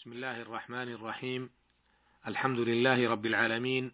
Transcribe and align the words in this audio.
بسم 0.00 0.12
الله 0.12 0.42
الرحمن 0.42 0.88
الرحيم. 0.92 1.50
الحمد 2.26 2.58
لله 2.58 3.10
رب 3.10 3.26
العالمين 3.26 3.92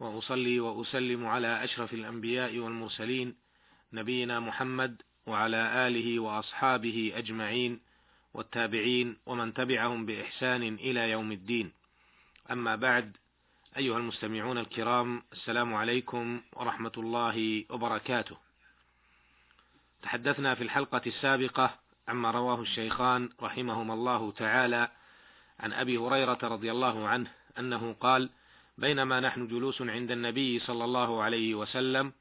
وأصلي 0.00 0.60
وأسلم 0.60 1.26
على 1.26 1.64
أشرف 1.64 1.94
الأنبياء 1.94 2.58
والمرسلين 2.58 3.36
نبينا 3.92 4.40
محمد 4.40 5.02
وعلى 5.26 5.88
آله 5.88 6.20
وأصحابه 6.20 7.12
أجمعين 7.16 7.80
والتابعين 8.34 9.16
ومن 9.26 9.54
تبعهم 9.54 10.06
بإحسان 10.06 10.62
إلى 10.62 11.10
يوم 11.10 11.32
الدين. 11.32 11.72
أما 12.50 12.76
بعد 12.76 13.16
أيها 13.76 13.98
المستمعون 13.98 14.58
الكرام 14.58 15.22
السلام 15.32 15.74
عليكم 15.74 16.40
ورحمة 16.52 16.92
الله 16.96 17.64
وبركاته. 17.70 18.36
تحدثنا 20.02 20.54
في 20.54 20.62
الحلقة 20.62 21.02
السابقة 21.06 21.78
عما 22.08 22.30
رواه 22.30 22.60
الشيخان 22.60 23.28
رحمهما 23.42 23.94
الله 23.94 24.30
تعالى 24.30 24.88
عن 25.60 25.72
أبي 25.72 25.98
هريرة 25.98 26.38
رضي 26.42 26.70
الله 26.70 27.08
عنه 27.08 27.30
أنه 27.58 27.92
قال 28.00 28.30
بينما 28.78 29.20
نحن 29.20 29.46
جلوس 29.46 29.82
عند 29.82 30.10
النبي 30.10 30.58
صلى 30.58 30.84
الله 30.84 31.22
عليه 31.22 31.54
وسلم 31.54 32.12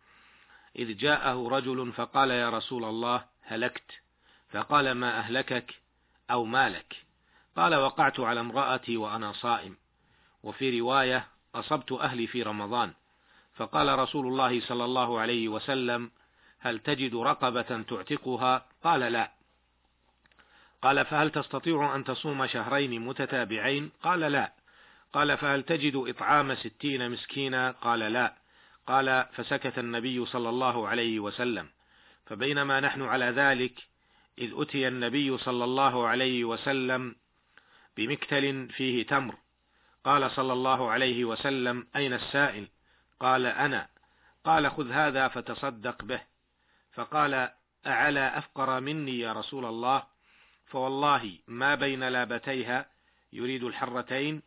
إذ 0.76 0.98
جاءه 0.98 1.48
رجل 1.48 1.92
فقال 1.92 2.32
يا 2.32 2.50
رسول 2.50 2.86
الله 2.86 3.26
هلكت. 3.44 3.92
فقال 4.50 4.92
ما 4.92 5.20
أهلكك 5.20 5.74
أو 6.32 6.46
مالك 6.46 6.96
قال 7.58 7.76
وقعت 7.76 8.20
على 8.20 8.40
امرأتي 8.40 8.98
وأنا 8.98 9.34
صائم. 9.34 9.78
وفي 10.44 10.80
رواية 10.80 11.28
أصبت 11.56 11.92
أهلي 11.92 12.28
في 12.28 12.44
رمضان. 12.44 12.94
فقال 13.56 14.00
رسول 14.00 14.28
الله 14.28 14.62
صلى 14.62 14.86
الله 14.86 15.20
عليه 15.20 15.48
وسلم 15.48 16.12
هل 16.60 16.80
تجد 16.80 17.16
رقبة 17.16 17.82
تعتقها؟ 17.82 18.66
قال 18.84 19.00
لا. 19.00 19.32
قال 20.84 21.06
فهل 21.06 21.30
تستطيع 21.30 21.96
أن 21.96 22.04
تصوم 22.04 22.48
شهرين 22.48 23.02
متتابعين؟ 23.02 23.92
قال 24.02 24.20
لا. 24.20 24.54
قال 25.14 25.38
فهل 25.38 25.64
تجد 25.64 25.96
إطعام 25.96 26.56
ستين 26.56 27.12
مسكينا؟ 27.12 27.72
قال 27.72 28.00
لا. 28.00 28.34
قال 28.88 29.26
فسكت 29.34 29.80
النبي 29.80 30.26
صلى 30.26 30.50
الله 30.50 30.88
عليه 30.88 31.20
وسلم. 31.20 31.70
فبينما 32.26 32.80
نحن 32.80 33.02
على 33.02 33.26
ذلك 33.26 33.80
إذ 34.38 34.52
أتي 34.56 34.88
النبي 34.88 35.38
صلى 35.38 35.64
الله 35.64 36.08
عليه 36.08 36.44
وسلم 36.44 37.16
بمكتل 37.98 38.70
فيه 38.70 39.06
تمر. 39.06 39.36
قال 40.04 40.32
صلى 40.32 40.54
الله 40.54 40.92
عليه 40.92 41.26
وسلم 41.26 41.88
أين 41.96 42.14
السائل؟ 42.14 42.68
قال 43.20 43.46
أنا. 43.46 43.88
قال 44.46 44.72
خذ 44.72 44.92
هذا 44.92 45.28
فتصدق 45.28 46.04
به. 46.04 46.22
فقال 46.94 47.50
أعلى 47.88 48.38
أفقر 48.38 48.80
مني 48.80 49.20
يا 49.20 49.34
رسول 49.34 49.66
الله؟ 49.66 50.13
فوالله 50.74 51.38
ما 51.48 51.76
بين 51.76 52.04
لابتيها 52.04 52.86
يريد 53.34 53.64
الحرتين 53.64 54.42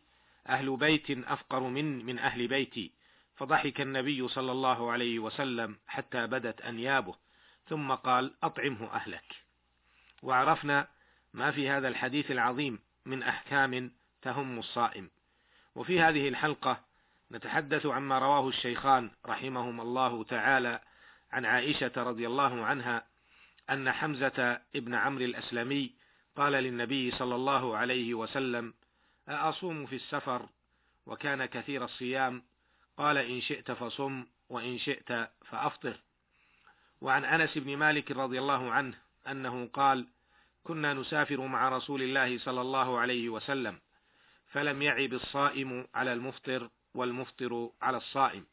أهل 0.49 0.77
بيت 0.77 1.11
أفقر 1.27 1.59
من 1.59 2.05
من 2.05 2.19
أهل 2.19 2.47
بيتي. 2.47 2.91
فضحك 3.35 3.81
النبي 3.81 4.27
صلى 4.27 4.51
الله 4.51 4.91
عليه 4.91 5.19
وسلم 5.19 5.77
حتى 5.87 6.27
بدت 6.27 6.61
أنيابه 6.61 7.15
ثم 7.69 7.91
قال 7.91 8.33
أطعمه 8.43 8.93
أهلك. 8.93 9.35
وعرفنا 10.23 10.87
ما 11.33 11.51
في 11.51 11.69
هذا 11.69 11.87
الحديث 11.87 12.31
العظيم 12.31 12.79
من 13.05 13.23
أحكام 13.23 13.91
تهم 14.21 14.59
الصائم. 14.59 15.09
وفي 15.75 16.01
هذه 16.01 16.27
الحلقة 16.27 16.83
نتحدث 17.31 17.85
عما 17.85 18.19
رواه 18.19 18.47
الشيخان 18.47 19.11
رحمهما 19.25 19.83
الله 19.83 20.23
تعالى 20.23 20.79
عن 21.31 21.45
عائشة 21.45 21.91
رضي 21.97 22.27
الله 22.27 22.65
عنها 22.65 23.03
أن 23.69 23.91
حمزة 23.91 24.61
ابن 24.75 24.93
عمرو 24.93 25.25
الأسلمي 25.25 25.97
قال 26.37 26.53
للنبي 26.53 27.11
صلى 27.11 27.35
الله 27.35 27.77
عليه 27.77 28.13
وسلم 28.13 28.73
أأصوم 29.29 29.85
في 29.85 29.95
السفر 29.95 30.49
وكان 31.05 31.45
كثير 31.45 31.85
الصيام؟ 31.85 32.43
قال 32.97 33.17
إن 33.17 33.41
شئت 33.41 33.71
فصم 33.71 34.25
وإن 34.49 34.77
شئت 34.77 35.29
فأفطر. 35.45 35.99
وعن 37.01 37.25
أنس 37.25 37.57
بن 37.57 37.77
مالك 37.77 38.11
رضي 38.11 38.39
الله 38.39 38.71
عنه 38.71 38.97
أنه 39.27 39.69
قال 39.73 40.07
كنا 40.63 40.93
نسافر 40.93 41.41
مع 41.41 41.69
رسول 41.69 42.01
الله 42.01 42.39
صلى 42.39 42.61
الله 42.61 42.99
عليه 42.99 43.29
وسلم 43.29 43.79
فلم 44.47 44.81
يعب 44.81 45.13
الصائم 45.13 45.87
على 45.95 46.13
المفطر 46.13 46.69
والمفطر 46.93 47.69
على 47.81 47.97
الصائم. 47.97 48.45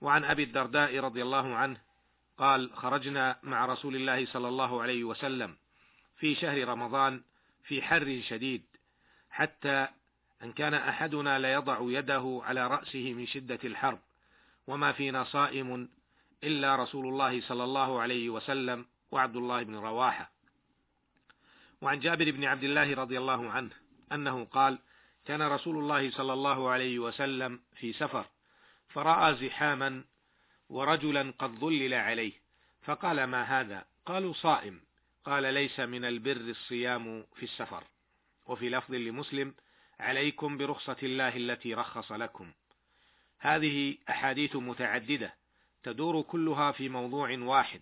وعن 0.00 0.24
أبي 0.24 0.42
الدرداء 0.42 0.98
رضي 0.98 1.22
الله 1.22 1.54
عنه 1.54 1.80
قال 2.38 2.70
خرجنا 2.74 3.38
مع 3.42 3.66
رسول 3.66 3.96
الله 3.96 4.26
صلى 4.26 4.48
الله 4.48 4.82
عليه 4.82 5.04
وسلم 5.04 5.56
في 6.16 6.34
شهر 6.34 6.68
رمضان 6.68 7.22
في 7.64 7.82
حر 7.82 8.22
شديد 8.28 8.62
حتى 9.30 9.88
أن 10.42 10.52
كان 10.52 10.74
أحدنا 10.74 11.38
ليضع 11.38 11.78
يده 11.80 12.40
على 12.44 12.66
رأسه 12.66 13.12
من 13.12 13.26
شدة 13.26 13.58
الحر 13.64 13.98
وما 14.66 14.92
فينا 14.92 15.24
صائم 15.24 15.88
إلا 16.44 16.76
رسول 16.76 17.06
الله 17.08 17.40
صلى 17.40 17.64
الله 17.64 18.00
عليه 18.00 18.30
وسلم 18.30 18.86
وعبد 19.10 19.36
الله 19.36 19.62
بن 19.62 19.76
رواحة. 19.76 20.30
وعن 21.80 22.00
جابر 22.00 22.30
بن 22.30 22.44
عبد 22.44 22.64
الله 22.64 22.94
رضي 22.94 23.18
الله 23.18 23.50
عنه 23.50 23.70
أنه 24.12 24.44
قال 24.44 24.78
كان 25.24 25.42
رسول 25.42 25.78
الله 25.78 26.10
صلى 26.10 26.32
الله 26.32 26.70
عليه 26.70 26.98
وسلم 26.98 27.60
في 27.76 27.92
سفر 27.92 28.26
فرأى 28.88 29.34
زحاما 29.34 30.04
ورجلا 30.68 31.32
قد 31.38 31.50
ظلل 31.50 31.94
عليه 31.94 32.32
فقال 32.82 33.24
ما 33.24 33.42
هذا؟ 33.42 33.84
قالوا 34.06 34.32
صائم. 34.32 34.80
قال 35.26 35.54
ليس 35.54 35.80
من 35.80 36.04
البر 36.04 36.36
الصيام 36.36 37.26
في 37.34 37.42
السفر. 37.42 37.84
وفي 38.46 38.70
لفظ 38.70 38.94
لمسلم 38.94 39.54
عليكم 40.00 40.56
برخصة 40.56 40.96
الله 41.02 41.36
التي 41.36 41.74
رخص 41.74 42.12
لكم. 42.12 42.52
هذه 43.38 43.98
أحاديث 44.10 44.56
متعددة 44.56 45.34
تدور 45.82 46.22
كلها 46.22 46.72
في 46.72 46.88
موضوع 46.88 47.38
واحد 47.38 47.80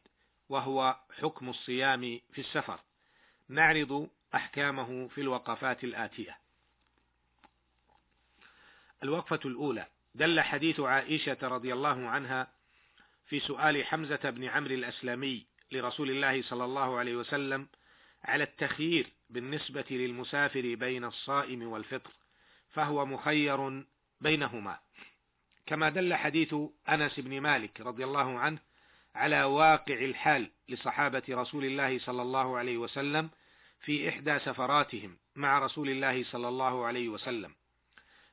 وهو 0.48 0.96
حكم 1.20 1.48
الصيام 1.48 2.20
في 2.32 2.40
السفر. 2.40 2.80
نعرض 3.48 4.08
أحكامه 4.34 5.08
في 5.08 5.20
الوقفات 5.20 5.84
الآتية. 5.84 6.38
الوقفة 9.02 9.40
الأولى. 9.44 9.86
دل 10.14 10.40
حديث 10.40 10.80
عائشة 10.80 11.38
رضي 11.42 11.72
الله 11.72 12.08
عنها 12.08 12.52
في 13.26 13.40
سؤال 13.40 13.84
حمزة 13.84 14.30
بن 14.30 14.44
عمرو 14.44 14.74
الأسلمي 14.74 15.53
لرسول 15.72 16.10
الله 16.10 16.42
صلى 16.42 16.64
الله 16.64 16.98
عليه 16.98 17.16
وسلم 17.16 17.68
على 18.24 18.44
التخيير 18.44 19.06
بالنسبة 19.30 19.84
للمسافر 19.90 20.74
بين 20.74 21.04
الصائم 21.04 21.62
والفطر 21.62 22.10
فهو 22.70 23.06
مخير 23.06 23.84
بينهما. 24.20 24.78
كما 25.66 25.88
دل 25.88 26.14
حديث 26.14 26.54
أنس 26.88 27.20
بن 27.20 27.40
مالك 27.40 27.80
رضي 27.80 28.04
الله 28.04 28.38
عنه 28.38 28.58
على 29.14 29.44
واقع 29.44 29.94
الحال 29.94 30.50
لصحابة 30.68 31.22
رسول 31.30 31.64
الله 31.64 31.98
صلى 31.98 32.22
الله 32.22 32.56
عليه 32.56 32.78
وسلم 32.78 33.30
في 33.80 34.08
إحدى 34.08 34.38
سفراتهم 34.38 35.16
مع 35.36 35.58
رسول 35.58 35.88
الله 35.88 36.24
صلى 36.24 36.48
الله 36.48 36.84
عليه 36.84 37.08
وسلم 37.08 37.54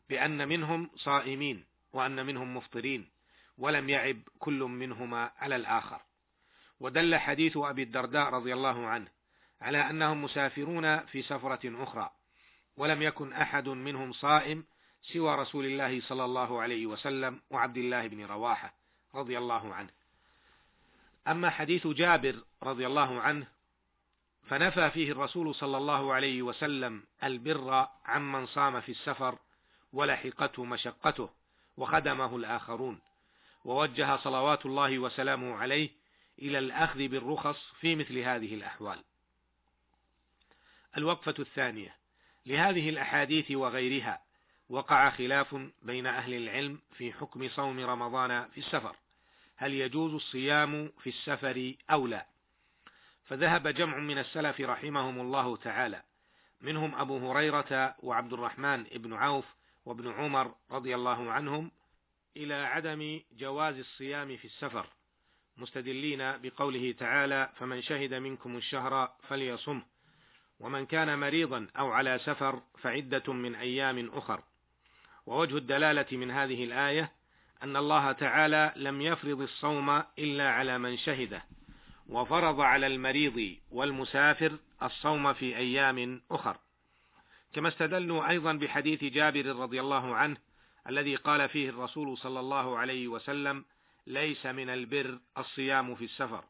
بأن 0.10 0.48
منهم 0.48 0.90
صائمين 0.96 1.66
وأن 1.94 2.26
منهم 2.26 2.58
مفطرين 2.58 3.10
ولم 3.58 3.90
يعب 3.90 4.18
كل 4.40 4.60
منهما 4.60 5.32
على 5.38 5.56
الآخر. 5.56 6.02
ودل 6.82 7.16
حديث 7.16 7.58
أبي 7.58 7.84
الدرداء 7.84 8.30
رضي 8.30 8.54
الله 8.54 8.88
عنه 8.88 9.08
على 9.62 9.78
أنهم 9.78 10.24
مسافرون 10.24 11.00
في 11.00 11.22
سفرة 11.22 11.84
أخرى 11.84 12.10
ولم 12.78 13.02
يكن 13.02 13.34
أحد 13.34 13.70
منهم 13.70 14.12
صائم 14.12 14.64
سوى 15.04 15.36
رسول 15.36 15.66
الله 15.66 16.02
صلى 16.02 16.26
الله 16.26 16.62
عليه 16.62 16.86
وسلم 16.86 17.42
وعبد 17.50 17.78
الله 17.78 18.08
بن 18.08 18.26
رواحة 18.26 18.74
رضي 19.16 19.38
الله 19.38 19.74
عنه. 19.74 19.90
أما 21.28 21.50
حديث 21.50 21.88
جابر 21.88 22.44
رضي 22.64 22.88
الله 22.88 23.22
عنه 23.22 23.48
فنفى 24.48 24.92
فيه 24.92 25.12
الرسول 25.12 25.56
صلى 25.56 25.78
الله 25.78 26.14
عليه 26.14 26.42
وسلم 26.42 27.04
البر 27.24 27.88
عمن 28.06 28.46
صام 28.46 28.82
في 28.82 28.92
السفر 28.92 29.40
ولحقته 29.94 30.66
مشقته 30.66 31.30
وخدمه 31.78 32.36
الآخرون 32.36 33.00
ووجه 33.66 34.18
صلوات 34.18 34.66
الله 34.66 35.00
وسلامه 35.00 35.56
عليه 35.56 36.01
إلى 36.40 36.60
الأخذ 36.60 37.08
بالرخص 37.08 37.72
في 37.80 37.96
مثل 37.96 38.18
هذه 38.18 38.56
الأحوال. 38.56 39.04
الوقفة 40.98 41.36
الثانية 41.40 41.96
لهذه 42.46 42.90
الأحاديث 42.90 43.52
وغيرها 43.52 44.22
وقع 44.70 45.10
خلاف 45.10 45.56
بين 45.82 46.08
أهل 46.08 46.34
العلم 46.34 46.80
في 46.98 47.14
حكم 47.14 47.50
صوم 47.50 47.80
رمضان 47.80 48.48
في 48.48 48.58
السفر، 48.58 48.96
هل 49.56 49.74
يجوز 49.74 50.14
الصيام 50.14 50.92
في 51.00 51.10
السفر 51.10 51.74
أو 51.92 52.08
لا؟ 52.08 52.26
فذهب 53.26 53.68
جمع 53.68 53.98
من 53.98 54.18
السلف 54.18 54.62
رحمهم 54.62 55.20
الله 55.22 55.58
تعالى 55.58 56.04
منهم 56.62 56.96
أبو 56.96 57.32
هريرة 57.32 57.96
وعبد 58.00 58.34
الرحمن 58.34 58.84
بن 58.84 59.14
عوف 59.14 59.46
وابن 59.86 60.12
عمر 60.12 60.56
رضي 60.72 60.96
الله 60.96 61.32
عنهم 61.32 61.72
إلى 62.38 62.54
عدم 62.54 63.20
جواز 63.32 63.80
الصيام 63.80 64.38
في 64.38 64.46
السفر 64.46 64.88
مستدلين 65.62 66.38
بقوله 66.38 66.92
تعالى 67.00 67.50
فمن 67.56 67.82
شهد 67.82 68.14
منكم 68.14 68.58
الشهر 68.58 69.12
فليصمه 69.28 69.84
ومن 70.60 70.86
كان 70.86 71.20
مريضا 71.20 71.68
أو 71.78 71.92
على 71.92 72.20
سفر 72.20 72.62
فعدة 72.82 73.34
من 73.34 73.56
أيام 73.56 74.10
أخر. 74.14 74.44
ووجه 75.26 75.58
الدلالة 75.58 76.18
من 76.18 76.32
هذه 76.32 76.64
الآية 76.64 77.12
أن 77.64 77.78
الله 77.78 78.12
تعالى 78.12 78.74
لم 78.76 79.02
يفرض 79.02 79.42
الصوم 79.42 80.04
إلا 80.20 80.50
على 80.50 80.78
من 80.78 80.98
شهده 80.98 81.44
وفرض 82.10 82.62
على 82.62 82.88
المريض 82.88 83.56
والمسافر 83.72 84.58
الصوم 84.84 85.34
في 85.34 85.58
أيام 85.58 86.22
أخر. 86.32 86.58
كما 87.54 87.68
استدلوا 87.68 88.30
أيضا 88.30 88.54
بحديث 88.54 89.04
جابر 89.04 89.46
رضي 89.46 89.82
الله 89.82 90.16
عنه 90.16 90.38
الذي 90.90 91.16
قال 91.16 91.50
فيه 91.50 91.70
الرسول 91.70 92.18
صلى 92.18 92.40
الله 92.40 92.78
عليه 92.78 93.08
وسلم 93.08 93.66
ليس 94.08 94.46
من 94.46 94.70
البر 94.70 95.20
الصيام 95.38 95.96
في 95.96 96.06
السفر. 96.06 96.44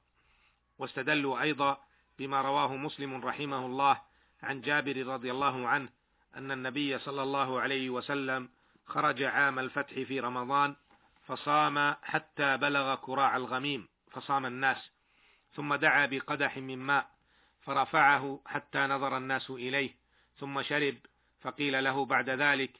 واستدلوا 0.77 1.41
أيضا 1.41 1.83
بما 2.19 2.41
رواه 2.41 2.75
مسلم 2.75 3.25
رحمه 3.25 3.65
الله 3.65 4.01
عن 4.43 4.61
جابر 4.61 5.07
رضي 5.07 5.31
الله 5.31 5.67
عنه 5.67 5.89
أن 6.35 6.51
النبي 6.51 6.99
صلى 6.99 7.23
الله 7.23 7.61
عليه 7.61 7.89
وسلم 7.89 8.49
خرج 8.85 9.23
عام 9.23 9.59
الفتح 9.59 9.93
في 9.93 10.19
رمضان 10.19 10.75
فصام 11.25 11.95
حتى 12.03 12.57
بلغ 12.57 12.95
كراع 12.95 13.37
الغميم 13.37 13.87
فصام 14.11 14.45
الناس 14.45 14.91
ثم 15.53 15.75
دعا 15.75 16.05
بقدح 16.05 16.57
من 16.57 16.77
ماء 16.77 17.09
فرفعه 17.61 18.41
حتى 18.45 18.79
نظر 18.79 19.17
الناس 19.17 19.49
إليه 19.49 19.95
ثم 20.37 20.61
شرب 20.61 20.97
فقيل 21.41 21.83
له 21.83 22.05
بعد 22.05 22.29
ذلك 22.29 22.71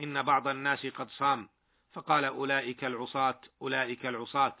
إن 0.00 0.22
بعض 0.22 0.48
الناس 0.48 0.86
قد 0.86 1.08
صام. 1.10 1.48
فقال 1.92 2.24
أولئك 2.24 2.84
العصاة 2.84 3.40
أولئك 3.62 4.06
العصاة. 4.06 4.56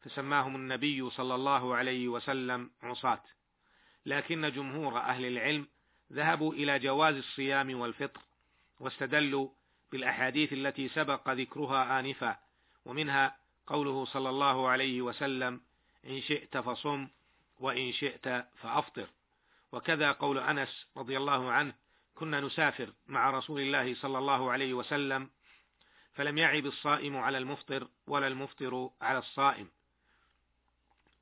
فسماهم 0.00 0.56
النبي 0.56 1.10
صلى 1.10 1.34
الله 1.34 1.74
عليه 1.76 2.08
وسلم 2.08 2.70
عصاة. 2.82 3.22
لكن 4.06 4.52
جمهور 4.52 4.98
أهل 4.98 5.24
العلم 5.24 5.68
ذهبوا 6.12 6.52
إلى 6.54 6.78
جواز 6.78 7.14
الصيام 7.14 7.80
والفطر 7.80 8.20
واستدلوا 8.80 9.48
بالأحاديث 9.92 10.52
التي 10.52 10.88
سبق 10.88 11.30
ذكرها 11.30 12.00
آنفا 12.00 12.38
ومنها 12.84 13.36
قوله 13.66 14.04
صلى 14.04 14.28
الله 14.28 14.68
عليه 14.68 15.02
وسلم 15.02 15.60
إن 16.06 16.20
شئت 16.20 16.58
فصم 16.58 17.08
وإن 17.58 17.92
شئت 17.92 18.44
فأفطر 18.56 19.06
وكذا 19.72 20.12
قول 20.12 20.38
أنس 20.38 20.86
رضي 20.96 21.16
الله 21.16 21.50
عنه 21.50 21.74
كنا 22.14 22.40
نسافر 22.40 22.92
مع 23.06 23.30
رسول 23.30 23.60
الله 23.60 23.94
صلى 23.94 24.18
الله 24.18 24.50
عليه 24.50 24.74
وسلم 24.74 25.30
فلم 26.14 26.38
يعب 26.38 26.66
الصائم 26.66 27.16
على 27.16 27.38
المفطر 27.38 27.88
ولا 28.06 28.26
المفطر 28.26 28.90
على 29.00 29.18
الصائم. 29.18 29.68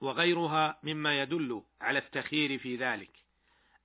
وغيرها 0.00 0.78
مما 0.82 1.22
يدل 1.22 1.62
على 1.80 1.98
التخيير 1.98 2.58
في 2.58 2.76
ذلك. 2.76 3.10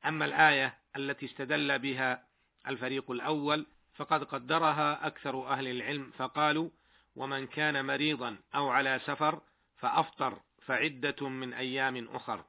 أما 0.06 0.26
الآية 0.26 0.78
التي 0.96 1.26
استدل 1.26 1.80
بها 1.80 2.26
الفريق 2.68 3.12
الأول 3.12 3.66
فقد 3.96 4.24
قدرها 4.24 5.08
أكثر 5.08 5.48
أهل 5.48 5.68
العلم 5.68 6.12
فقالوا 6.18 6.70
ومن 7.16 7.48
كان 7.48 7.86
مريضا 7.86 8.38
أو 8.56 8.70
على 8.70 9.00
سفر 9.06 9.42
فأفطر 9.78 10.40
فعدة 10.66 11.30
من 11.30 11.54
أيام 11.54 12.08
أخر. 12.16 12.46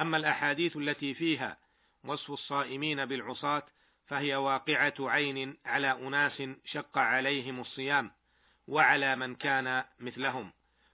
أما 0.00 0.16
الأحاديث 0.16 0.76
التي 0.76 1.14
فيها 1.14 1.56
وصف 2.04 2.30
الصائمين 2.30 3.06
بالعصاة 3.06 3.62
فهي 4.10 4.36
واقعة 4.36 4.94
عين 5.00 5.56
على 5.64 5.92
أناس 5.92 6.42
شق 6.64 6.98
عليهم 6.98 7.60
الصيام 7.60 8.10
وعلى 8.68 9.16
من 9.16 9.34
كان 9.34 9.84
مثلهم. 10.00 10.52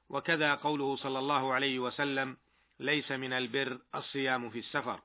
وكذا 0.09 0.55
قوله 0.55 0.97
صلى 0.97 1.19
الله 1.19 1.55
عليه 1.55 1.79
وسلم 1.79 2.37
ليس 2.81 3.13
من 3.13 3.33
البر 3.33 3.79
الصيام 3.95 4.51
في 4.51 4.59
السفر. 4.59 5.01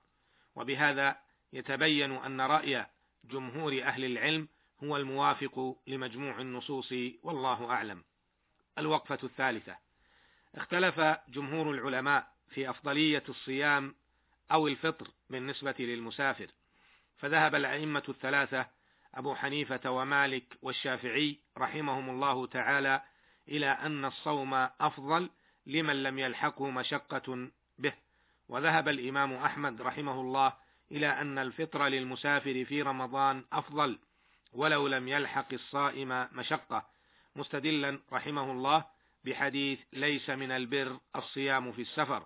وبهذا 0.55 1.17
يتبين 1.53 2.11
أن 2.11 2.41
رأي 2.41 2.85
جمهور 3.23 3.81
أهل 3.83 4.05
العلم 4.05 4.47
هو 4.83 4.97
الموافق 4.97 5.77
لمجموع 5.87 6.41
النصوص 6.41 6.93
والله 7.23 7.71
أعلم. 7.71 8.03
الوقفة 8.77 9.19
الثالثة 9.23 9.77
اختلف 10.55 10.99
جمهور 11.29 11.71
العلماء 11.71 12.27
في 12.49 12.69
أفضلية 12.69 13.23
الصيام 13.29 13.95
أو 14.51 14.67
الفطر 14.67 15.07
بالنسبة 15.29 15.75
للمسافر. 15.79 16.47
فذهب 17.21 17.55
الأئمة 17.55 18.03
الثلاثة 18.09 18.65
أبو 19.15 19.35
حنيفة 19.35 19.91
ومالك 19.91 20.57
والشافعي 20.61 21.37
رحمهم 21.57 22.09
الله 22.09 22.47
تعالى 22.47 23.01
إلى 23.49 23.67
أن 23.67 24.05
الصوم 24.05 24.53
أفضل 24.81 25.29
لمن 25.65 26.03
لم 26.03 26.19
يلحقه 26.19 26.69
مشقة 26.69 27.49
به. 27.79 27.93
وذهب 28.49 28.87
الإمام 28.87 29.33
أحمد 29.33 29.81
رحمه 29.81 30.21
الله 30.21 30.53
إلى 30.91 31.07
أن 31.07 31.37
الفطر 31.37 31.87
للمسافر 31.87 32.65
في 32.65 32.81
رمضان 32.81 33.45
أفضل 33.53 33.99
ولو 34.53 34.87
لم 34.87 35.07
يلحق 35.07 35.53
الصائم 35.53 36.27
مشقة. 36.31 36.85
مستدلا 37.35 37.99
رحمه 38.13 38.51
الله 38.51 38.85
بحديث 39.25 39.79
ليس 39.93 40.29
من 40.29 40.51
البر 40.51 40.99
الصيام 41.15 41.71
في 41.71 41.81
السفر 41.81 42.25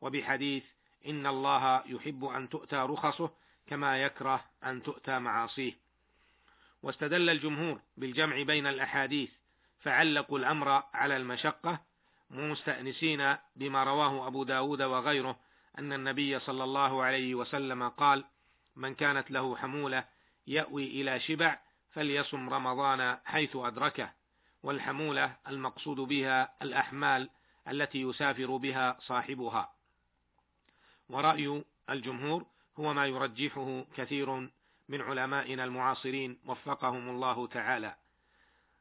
وبحديث 0.00 0.64
إن 1.06 1.26
الله 1.26 1.82
يحب 1.86 2.24
أن 2.24 2.48
تؤتى 2.48 2.76
رخصه 2.76 3.30
كما 3.66 4.02
يكره 4.02 4.44
أن 4.64 4.82
تؤتى 4.82 5.18
معاصيه. 5.18 5.72
واستدل 6.82 7.30
الجمهور 7.30 7.80
بالجمع 7.96 8.42
بين 8.42 8.66
الأحاديث 8.66 9.30
فعلقوا 9.80 10.38
الأمر 10.38 10.82
على 10.94 11.16
المشقة 11.16 11.80
مستأنسين 12.30 13.36
بما 13.56 13.84
رواه 13.84 14.26
أبو 14.26 14.44
داود 14.44 14.82
وغيره 14.82 15.38
أن 15.78 15.92
النبي 15.92 16.38
صلى 16.38 16.64
الله 16.64 17.04
عليه 17.04 17.34
وسلم 17.34 17.88
قال 17.88 18.24
من 18.76 18.94
كانت 18.94 19.30
له 19.30 19.56
حمولة 19.56 20.04
يأوي 20.46 20.86
إلى 20.86 21.20
شبع 21.20 21.58
فليصم 21.90 22.50
رمضان 22.50 23.18
حيث 23.24 23.56
أدركه 23.56 24.12
والحمولة 24.62 25.36
المقصود 25.48 25.96
بها 25.96 26.54
الأحمال 26.62 27.30
التي 27.68 28.02
يسافر 28.02 28.56
بها 28.56 28.96
صاحبها. 29.00 29.72
ورأي 31.08 31.64
الجمهور 31.90 32.46
هو 32.78 32.94
ما 32.94 33.06
يرجحه 33.06 33.84
كثير 33.96 34.30
من 34.88 35.00
علمائنا 35.00 35.64
المعاصرين. 35.64 36.38
وفقهم 36.46 37.08
الله 37.08 37.46
تعالى. 37.46 37.96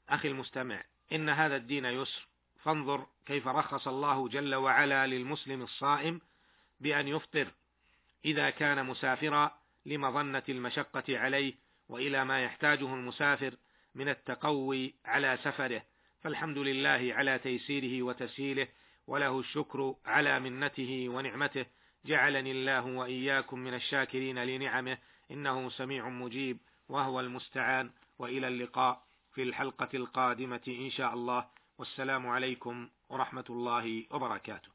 أخي 0.10 0.28
المستمع 0.28 0.84
إن 1.14 1.30
هذا 1.30 1.56
الدين 1.56 1.86
يسر. 1.86 2.28
فانظر 2.64 3.06
كيف 3.26 3.48
رخص 3.48 3.88
الله 3.88 4.28
جل 4.28 4.56
وعلا 4.56 5.08
للمسلم 5.08 5.62
الصائم 5.62 6.22
بأن 6.80 7.08
يفطر 7.08 7.52
إذا 8.26 8.50
كان 8.50 8.86
مسافرا 8.86 9.60
لمظنة 9.86 10.44
المشقة 10.50 11.20
عليه 11.20 11.54
وإلى 11.90 12.26
ما 12.26 12.44
يحتاجه 12.44 12.94
المسافر 12.94 13.56
من 13.96 14.10
التقوي 14.10 14.94
على 15.06 15.38
سفره. 15.44 15.82
فالحمد 16.22 16.58
لله 16.58 17.14
على 17.14 17.40
تيسيره 17.40 18.04
وتسهيله 18.04 18.68
وله 19.08 19.40
الشكر 19.40 19.96
على 20.06 20.40
منته 20.40 21.06
ونعمته. 21.10 21.66
جعلني 22.06 22.52
الله 22.52 22.86
وإياكم 22.86 23.60
من 23.60 23.74
الشاكرين 23.74 24.40
لنعمه 24.44 24.98
إنه 25.32 25.70
سميع 25.70 26.10
مجيب 26.10 26.58
وهو 26.90 27.20
المستعان 27.20 27.90
وإلى 28.20 28.48
اللقاء 28.48 29.04
في 29.34 29.44
الحلقة 29.44 29.90
القادمة 29.94 30.62
إن 30.68 30.90
شاء 30.90 31.14
الله 31.14 31.46
والسلام 31.78 32.28
عليكم 32.28 32.90
ورحمة 33.10 33.46
الله 33.50 34.06
وبركاته. 34.12 34.75